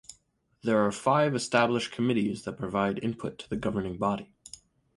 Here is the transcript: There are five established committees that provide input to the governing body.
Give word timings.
There 0.63 0.79
are 0.79 0.91
five 0.91 1.35
established 1.35 1.91
committees 1.91 2.43
that 2.45 2.57
provide 2.57 3.03
input 3.03 3.37
to 3.37 3.47
the 3.47 3.55
governing 3.55 3.99
body. 3.99 4.33